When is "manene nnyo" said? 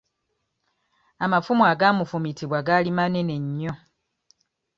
2.97-3.73